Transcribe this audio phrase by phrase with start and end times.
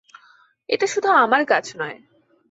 [0.69, 1.97] এটা শুধু আমার কাজ নয়।